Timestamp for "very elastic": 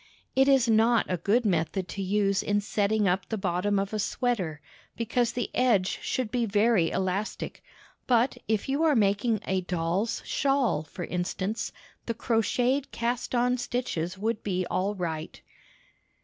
6.47-7.63